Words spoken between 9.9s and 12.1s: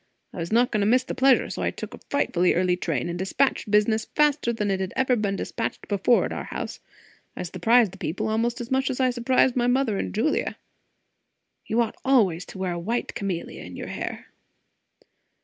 and Julia. You ought